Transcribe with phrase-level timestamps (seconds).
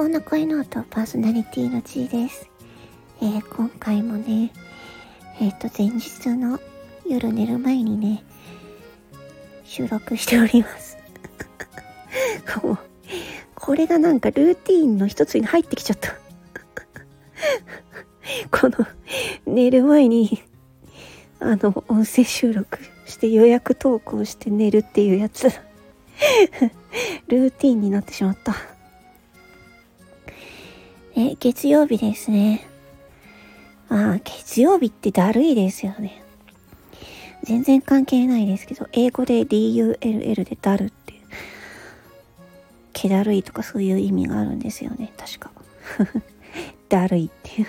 [0.00, 2.48] 高な声の音パーソナリティの G です。
[3.20, 4.50] えー、今回もね、
[5.38, 6.58] えっ、ー、と、前日の
[7.06, 8.24] 夜寝る前にね、
[9.62, 10.96] 収録しております。
[12.62, 12.78] こ
[13.54, 16.14] これがなんかルーティーンの一つに入ってきちゃった。
[18.58, 18.86] この、
[19.44, 20.42] 寝る前に、
[21.40, 25.50] あの、音声収録して予約投稿して寝るっていうやつ。
[27.28, 28.79] ルーティーンになってしまった。
[31.16, 32.66] え、月曜日ですね。
[33.88, 36.22] ああ、月曜日ってだるいですよね。
[37.42, 41.20] 全然関係ないですけど、英語で DULL でだるっていう、
[42.92, 45.50] 気だるいとかそういう意味があるんですよね、確か。
[46.88, 47.66] だるいっていう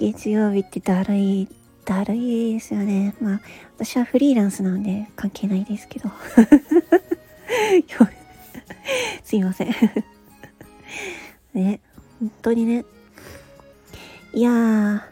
[0.12, 1.48] 月曜日ってだるい、
[1.86, 3.14] だるいですよね。
[3.20, 3.40] まあ、
[3.78, 6.10] 私はフリーランスなんで関係ないですけど。
[9.24, 9.74] すいません
[11.54, 11.80] ね、
[12.20, 12.84] 本当にね。
[14.32, 15.02] いやー、ま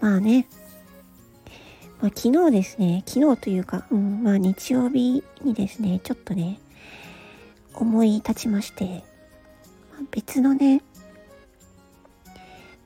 [0.00, 0.46] あね。
[2.00, 6.60] まあ昨日ですね、昨日というか、うん、まあ日曜日にですね、ちょっとね、
[7.74, 9.02] 思い立ちまして、
[9.92, 10.82] まあ、別のね、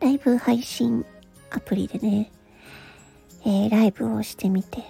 [0.01, 1.05] ライブ配信
[1.51, 2.31] アプリでね、
[3.45, 4.85] えー、ライブをしてみて、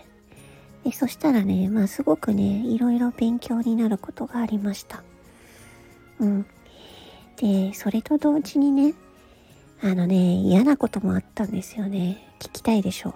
[0.84, 5.02] でそしたらね、まあすごくね、いろいろ勉強になることがありました。
[6.18, 6.46] うん。
[7.40, 8.92] で、それと同時にね、
[9.82, 12.28] あのね、嫌なこともあったんですよね。
[12.38, 13.14] 聞きたいでしょう。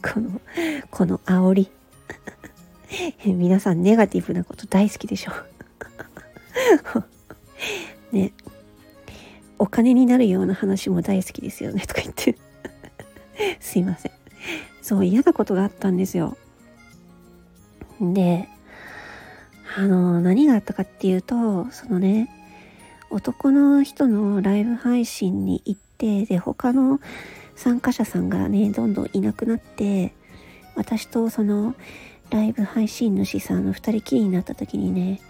[0.00, 0.40] この、
[0.90, 1.70] この煽り。
[3.26, 5.32] 皆さんネガティブなこと大好きでしょ。
[8.12, 8.32] ね。
[9.58, 11.82] お金になるような話も大好きですよね。
[11.86, 12.38] とか言って。
[13.60, 14.12] すいません。
[14.80, 16.38] そう、嫌なことがあったんですよ。
[18.00, 18.48] で、
[19.76, 22.28] あの、何があったかっていうと、そのね、
[23.10, 27.00] 男の人のライブ配信に行って、で、他の
[27.56, 30.12] 参加者さんがね、どんどんいなくなって、
[30.76, 31.74] 私とその
[32.30, 35.20] ライブ配信主さんの二人きりになった時にね、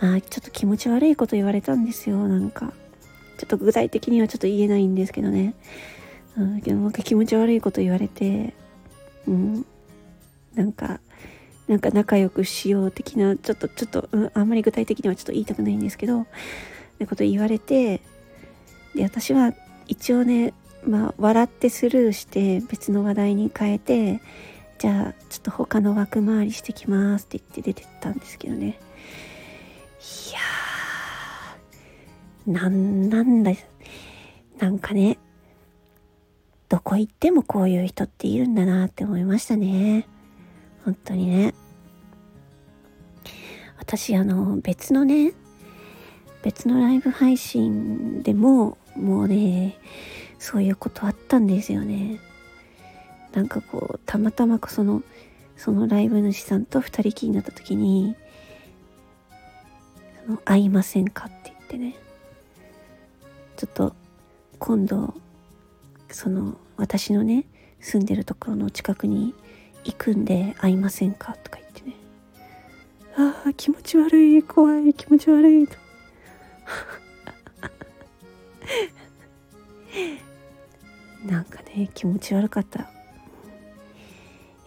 [0.00, 2.72] あちょっと気持ち悪いこと言われたんですよ、なんか。
[3.38, 5.54] ちょっと具体的にはちょっと言えないんですけどね。
[6.36, 8.54] うん、でもなんか気持ち悪いこと言われて、
[9.26, 9.66] うん、
[10.54, 11.00] なんか、
[11.68, 16.26] なんか仲良くしよう的な、ちょっと、ちょっと、うん、あんまり具体的にはちょっと言いたくないんですけど、っ
[16.98, 18.00] てこと言われて、
[18.94, 19.54] で、私は
[19.86, 20.52] 一応ね、
[20.86, 24.20] まあ、笑ってスルーして別の話題に変えて、
[24.78, 28.78] じゃあ、ちょっと他の枠回りしてきますって言って出てったんですけどね。
[30.28, 33.52] いやー、なんなんだ、
[34.58, 35.18] なんかね、
[36.68, 40.06] どこ行ってもこういう人っているんだなって思いましたね。
[40.84, 41.54] 本当にね。
[43.78, 45.32] 私、あの、別のね、
[46.42, 49.78] 別のライブ配信でも、もうね、
[50.38, 52.20] そういうことあったんですよね。
[53.32, 55.02] なんかこう、たまたまその、
[55.56, 58.14] そのライブ主さんと二人きりになった時に、
[60.26, 61.96] その、会いませんかって言ってね、
[63.56, 63.94] ちょっと、
[64.58, 65.14] 今度、
[66.10, 67.46] その、私のね、
[67.80, 69.34] 住んでるところの近くに
[69.84, 71.36] 行くんで会いませんか？
[71.44, 71.94] とか言ってね。
[73.16, 75.76] ああ、気持ち悪い、怖い、気持ち悪いと。
[81.26, 82.80] なんかね、気持ち悪かった。
[82.80, 82.88] や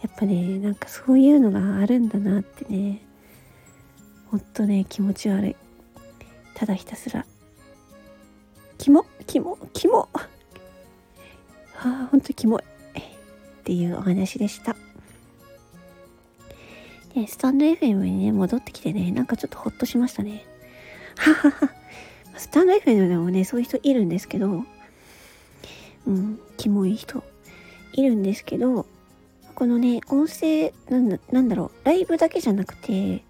[0.08, 3.02] っぱね、なんかそういうのがあるんだなってね、
[4.30, 5.56] ほんとね、気持ち悪い。
[6.54, 7.26] ただひたすら、
[8.78, 10.08] キモ、キモ、キモ。
[10.14, 10.28] あ
[11.82, 12.62] あ、ほんとキモい。
[12.62, 12.64] っ
[13.64, 14.74] ていうお話でした。
[17.26, 20.44] スタンド FM にね、戻ってきてね、なんかちょっとほっとしましたね。
[21.16, 21.70] ははは。
[22.36, 24.64] スタンド FM でもね、そういう人いるんですけど、
[26.06, 27.24] うん、キモい人
[27.92, 28.86] いるんですけど、
[29.54, 33.24] このね、音声、なんだ、なんだろう、ライブだけじゃなくて、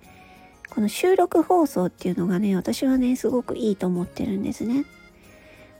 [0.68, 4.84] この収録放送っていうのがね、私はね、すごくいいと思ってるんですね。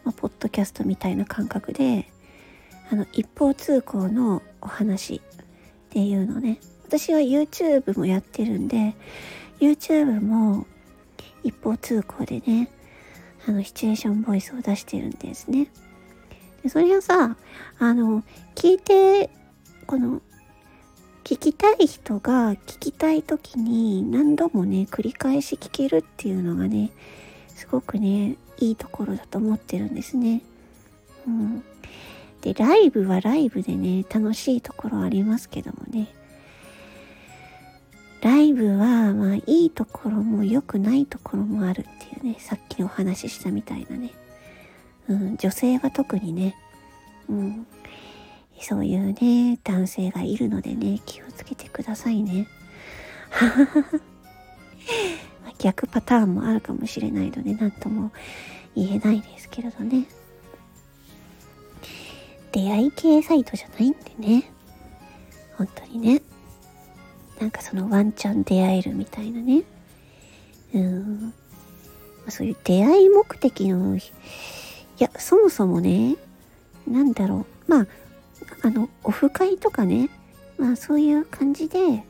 [0.05, 2.11] まあ、ポッドキャストみたいな感覚で、
[2.91, 5.21] あの、一方通行のお話っ
[5.91, 6.59] ていうのね、
[6.89, 8.95] 私は YouTube もやってるんで、
[9.61, 10.67] YouTube も
[11.45, 12.71] 一方通行でね、
[13.47, 15.71] あの、シチュエーションボイスを出してるんですね。
[16.63, 17.37] でそれはさ、
[17.79, 18.23] あの、
[18.55, 19.29] 聞いて、
[19.87, 20.23] この、
[21.25, 26.91] 聞きたい人が聞きたい時に何度もね、繰り返し聞けるっていうのがね、
[27.49, 30.41] すごくね、いいところだと思ってるんですね。
[31.27, 31.63] うん。
[32.41, 36.09] で、ライブはライブでね、楽しいところありますけどもね。
[38.21, 44.13] ライブは、まあ、いいところも良くないところもあるっていうね、さっきお話ししたみたいなね。
[45.09, 46.57] うん、女性は特にね、
[47.29, 47.67] うん、
[48.61, 52.49] そういうね、男性がいるのでね、気をつけてくださいね。
[55.59, 58.11] 逆パターンもあるかもしれないので、何とも
[58.75, 60.07] 言えないですけれどね。
[62.53, 64.51] 出会い系サイトじゃないんでね。
[65.57, 66.23] 本当にね。
[67.41, 69.63] なんかそのワンチャン出会えるみたいなね。
[70.75, 71.35] うん。
[72.25, 74.01] ま、そういう出会い目的の、い
[74.99, 76.17] や、そもそもね、
[76.87, 77.71] なんだろう。
[77.71, 77.87] まあ、
[78.63, 80.11] あの、オフ会とかね、
[80.59, 82.05] まあそういう感じで、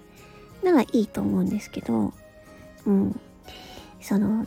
[0.62, 2.12] ならいいと思うんですけど、
[2.86, 3.20] うん。
[4.00, 4.46] その、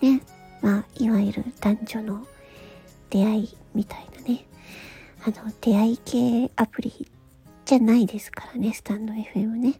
[0.00, 0.22] ね、
[0.62, 2.26] まあ、いわゆる男女の
[3.10, 4.46] 出会いみたいなね、
[5.24, 7.06] あの、出会い系アプリ
[7.64, 9.74] じゃないですからね、スタンド FM ね。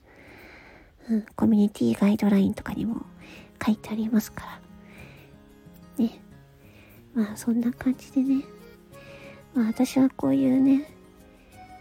[1.09, 3.03] うん、コミュニティガイドラインとかにも
[3.65, 4.61] 書いてありますか
[5.99, 6.05] ら。
[6.05, 6.21] ね。
[7.15, 8.45] まあそんな感じでね。
[9.55, 10.91] まあ私はこういうね、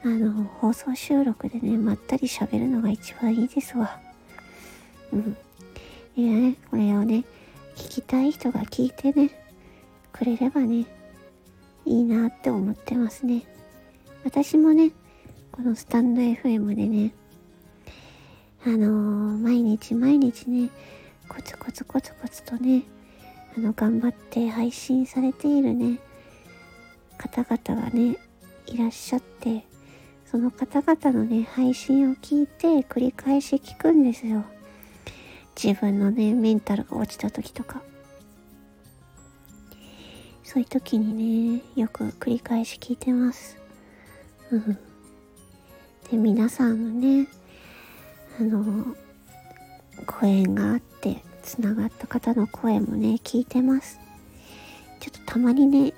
[0.03, 3.99] あの、放送収録でね、まったり喋るのが一番いいですわ。
[5.11, 5.37] うん。
[6.15, 7.25] いやね、これをね、
[7.75, 9.31] 聞きたい人が聞いてね、
[10.13, 10.85] くれればね、
[11.85, 13.43] いいなって思ってますね。
[14.23, 14.91] 私もね、
[15.51, 17.13] このスタンド FM でね、
[18.65, 20.71] あのー、毎日毎日ね、
[21.29, 22.81] コツコツコツコツとね、
[23.55, 25.99] あの、頑張って配信されているね、
[27.15, 28.17] 方々がね、
[28.65, 29.65] いらっしゃって、
[30.25, 34.43] その方々のね、配信を聞いて繰り返し聞くんですよ。
[35.61, 37.83] 自分のね、メンタルが落ちた時とか。
[40.43, 43.57] そういう時にね、よく繰り返し聞いてます。
[44.49, 44.77] うん。
[46.09, 47.27] で、皆さんのね、
[48.39, 48.95] あの
[50.05, 53.99] ご縁があってつながった方の声もね聞いてます。
[54.99, 55.93] ちょっとたまにね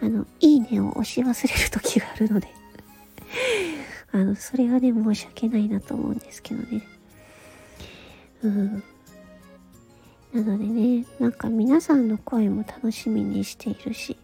[0.00, 2.48] あのいいねを押し忘れる時があるので。
[4.12, 6.82] あのそれはね申し訳ないなと思うんですけどね。
[8.42, 8.82] うん。
[10.32, 14.16] なのでねなんか皆さんの声も楽しみにしているし。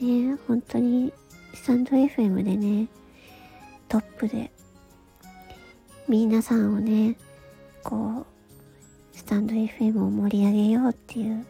[0.00, 1.12] ね本当に
[1.54, 2.88] スタンド FM でね
[3.88, 4.50] トップで
[6.08, 7.16] 皆さんをね
[7.82, 8.26] こう
[9.16, 11.44] スタンド FM を盛り上げようっていう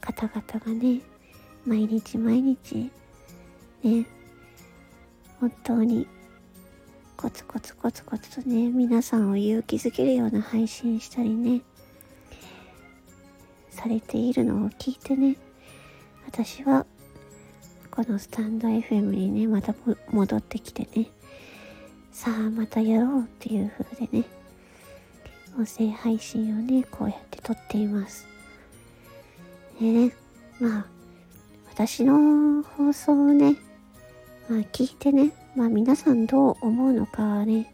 [0.00, 1.02] 方々がね
[1.66, 2.90] 毎日毎日
[3.82, 4.06] ね
[5.38, 6.06] 本当に
[7.14, 11.60] コツコツコツコツとね皆さんを勇気づけるような配信したりね
[13.68, 15.36] されているのを聞いてね
[16.26, 16.86] 私は
[17.90, 19.74] このスタンド FM にねまた
[20.10, 21.10] 戻ってきてね
[22.12, 24.24] さあまたやろうっていう風でね、
[25.56, 28.26] 音声配信をね、こうやって撮っています。
[29.80, 30.12] でね、
[30.60, 30.86] まあ、
[31.70, 33.56] 私の放送をね、
[34.48, 37.72] まあ聞いてね、まあ皆さんどう思うのかはね、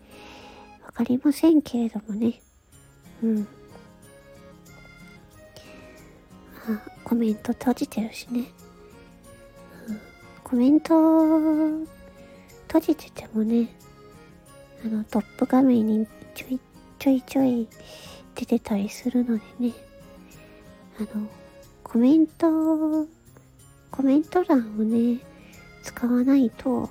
[0.84, 2.40] わかりませんけれどもね、
[3.22, 3.48] うん。
[6.66, 8.44] まあ、コメント閉じてるしね、
[9.88, 10.00] うん、
[10.42, 10.94] コメント
[12.68, 13.68] 閉じててもね、
[14.84, 16.60] あのトップ画面にちょい
[16.98, 17.68] ちょいちょい
[18.34, 19.72] 出てたりするのでね。
[20.98, 21.26] あの
[21.82, 23.06] コメント
[23.90, 25.20] コメント欄をね
[25.82, 26.90] 使わないと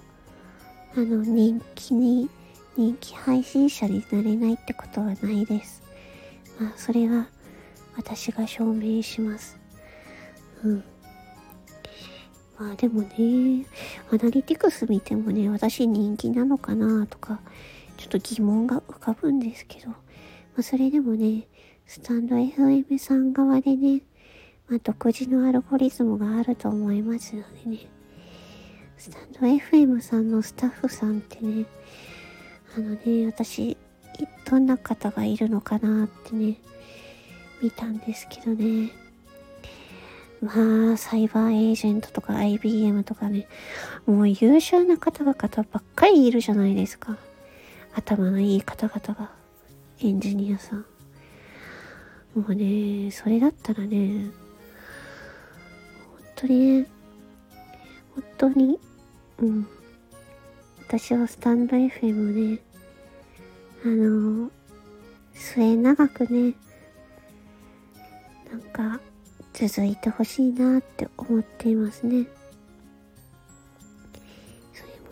[0.96, 2.30] あの人気に
[2.76, 5.84] 人気配信者になれないってことはないです。
[6.60, 7.28] まあそれは
[7.96, 9.58] 私が証明します。
[10.64, 10.84] うん。
[12.58, 13.66] まあでもね、
[14.12, 17.40] アナリティクス見てもね、私人気なのかなとか、
[18.04, 19.98] ちょっと疑問が浮かぶんですけど、ま
[20.58, 21.48] あ、それでもね、
[21.88, 24.02] スタンド FM さん側でね、
[24.68, 27.88] まあ、独自のアルゴリズムがあると思いますのでね、
[28.98, 31.66] スタンド FM さんのスタッフさんってね、
[32.76, 33.78] あのね、私、
[34.50, 36.58] どんな方がいるのかなってね、
[37.62, 38.92] 見たんですけどね。
[40.42, 43.48] まあ、サイバーエージェントとか IBM とかね、
[44.06, 45.36] もう優秀な方々
[45.72, 47.18] ばっかりいるじゃないですか。
[47.96, 49.32] 頭のいい方々が、
[50.00, 50.86] エンジニアさん。
[52.36, 54.32] もうね、それだったらね、
[56.10, 56.88] 本当にね、
[58.16, 58.80] 本当に、
[59.40, 59.68] うん。
[60.88, 62.60] 私はスタンド FM をね、
[63.86, 64.52] あの、
[65.34, 66.56] 末永くね、
[68.52, 69.00] なんか、
[69.54, 72.28] 続いてほしいなって思っていますね。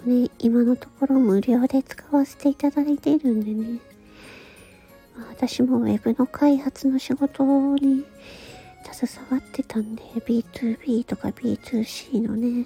[0.06, 3.80] ね、今のところ無料で使わせていただいているんでね。
[5.30, 7.44] 私も Web の開発の仕事
[7.76, 8.04] に
[8.92, 12.66] 携わってたんで、B2B とか B2C のね、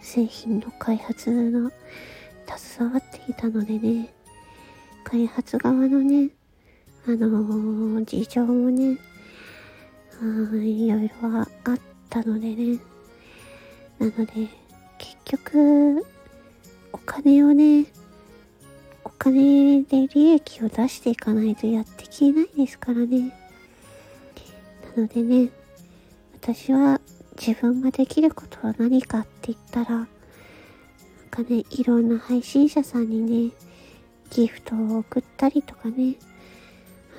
[0.00, 1.70] 製品の開発の
[2.46, 4.12] 携わっていたのでね、
[5.04, 6.30] 開発側のね、
[7.06, 8.98] あのー、事情もね、
[10.20, 11.46] あいろいろあっ
[12.10, 12.78] たのでね、
[13.98, 14.48] なので、
[14.98, 16.04] 結局、
[16.92, 17.86] お金をね、
[19.04, 23.32] お金で利益を出していかないとやっていけないですからね。
[24.96, 25.50] なのでね、
[26.34, 27.00] 私は
[27.38, 30.06] 自分ができることは何かって言ったら、なん
[31.30, 33.52] かね、いろんな配信者さんにね、
[34.30, 36.16] ギフトを送ったりとかね、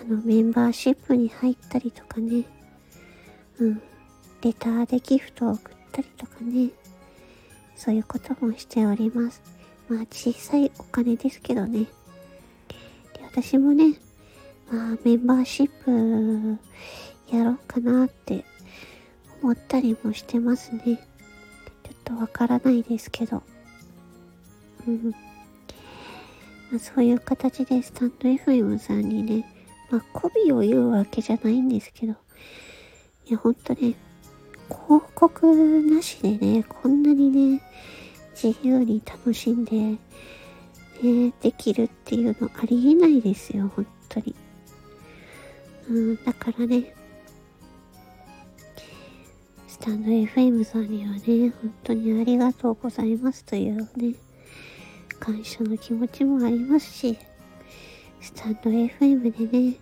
[0.02, 2.46] あの、メンバーシップに入ったりとかね、
[3.60, 3.82] うん、
[4.42, 6.70] レターでギフトを送ったりとかね、
[7.76, 9.57] そういうこともしております。
[9.90, 11.86] まあ小さいお金ですけどね。
[13.14, 13.94] で私もね、
[14.72, 16.60] まあメンバーシップ
[17.36, 18.46] やろうかなって
[19.42, 20.84] 思ったりもしてますね。
[20.86, 20.98] ちょっ
[22.04, 23.44] とわからないですけど。
[24.88, 25.12] うん。
[26.72, 29.46] まあ、そういう形でスタンド FM さんにね、
[29.90, 32.14] まあ、媚びを言うわけじゃないんですけど、
[33.26, 33.96] いや、ほんとね、
[34.70, 37.62] 広告なしでね、こんなにね、
[38.42, 39.98] 自由に楽しんで、
[41.02, 44.36] ね、できるっていうのありえないですよ、本当に。
[45.90, 46.94] うん、だからね、
[49.68, 54.16] スタンド FM さんにはね、本当にありがとうございますというね、
[55.20, 57.18] 感謝の気持ちもありますし、
[58.22, 59.78] スタンド FM でね、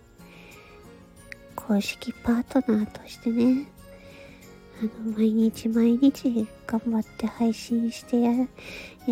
[1.54, 3.66] 公式パートナーとしてね、
[4.80, 8.46] あの、毎日毎日頑張って配信してや、や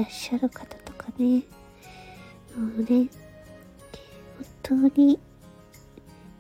[0.02, 1.42] っしゃる方とかね、
[2.56, 3.08] もうね、
[4.62, 5.18] 本当に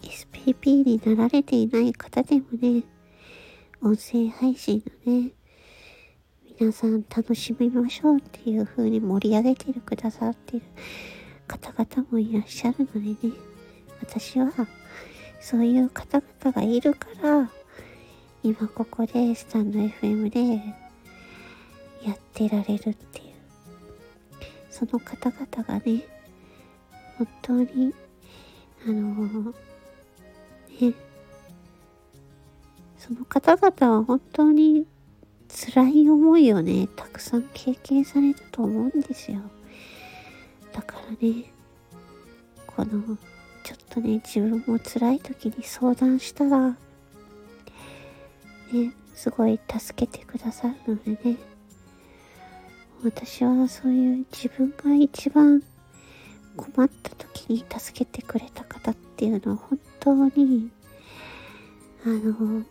[0.02, 2.82] SPP になられていない方でもね、
[3.80, 5.32] 音声配信のね、
[6.60, 10.62] 皆さん楽しみましょうっていう風に盛り上げてるくださってる
[11.48, 13.34] 方々もいらっしゃるのでね、
[14.00, 14.52] 私は
[15.40, 17.50] そういう方々がいるから、
[18.46, 20.56] 今ここでスタンド FM で
[22.06, 23.34] やってられるっていう。
[24.68, 26.04] その方々がね、
[27.16, 27.94] 本当に、
[28.86, 29.54] あの
[30.78, 30.92] ね、
[32.98, 34.86] その方々は本当に
[35.48, 39.40] 辛い思いをね、たくさん経験されたと思うんですよ。
[40.74, 41.50] だからね、
[42.66, 43.16] この、
[43.62, 46.76] ちょっとね、自分も辛い時に相談したら、
[48.74, 51.36] ね、すごい助けてくださるのでね、
[53.04, 55.62] 私はそういう自分が一番
[56.56, 60.70] 困った時に助けてくれた方っていうのは本当に、
[62.04, 62.64] あの、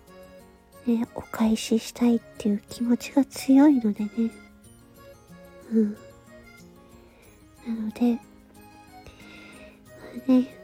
[0.85, 4.11] ね、お返ししたいっていう気持ちが強いのでね、
[5.71, 5.93] うん。
[7.65, 8.19] なので、ま
[10.27, 10.57] あね、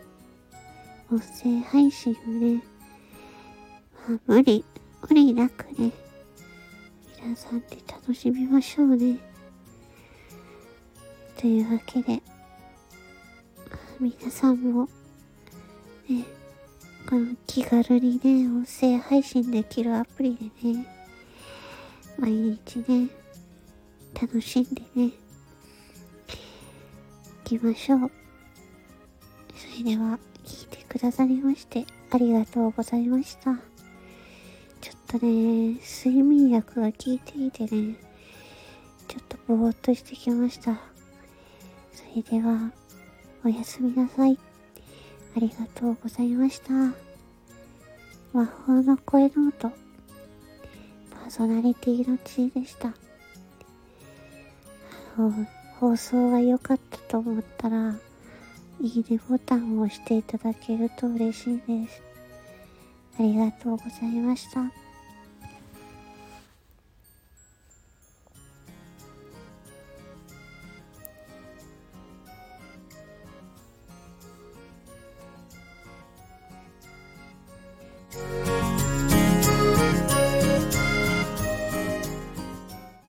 [1.09, 2.61] 音声配信をね、
[4.07, 4.65] まあ、無理、
[5.09, 5.91] 無理なくね、
[7.19, 9.17] 皆さんで楽しみましょうね。
[11.35, 12.21] というわけで、
[13.99, 14.87] 皆さんも、
[16.07, 16.25] ね、
[17.09, 20.85] この気軽にね、音声配信できるアプリでね、
[22.19, 23.09] 毎日ね、
[24.13, 25.11] 楽しんでね、い
[27.45, 28.11] きましょう。
[29.55, 33.68] それでは、聞いてくださりまして、ありがとうございました。
[35.09, 37.95] っとね、睡眠薬が効いていてね、
[39.07, 40.79] ちょっとぼーっとしてきました。
[41.91, 42.71] それでは、
[43.43, 44.37] おやすみなさい。
[45.35, 46.73] ありがとうございました。
[48.33, 49.69] 魔法の声ノート、
[51.09, 52.89] パーソナリティの地でした。
[52.89, 52.93] あ
[55.21, 55.33] の、
[55.79, 57.95] 放送が良かったと思ったら、
[58.79, 62.03] いいねボタンを押していただけると嬉しいです。
[63.17, 64.88] ありがとうございました。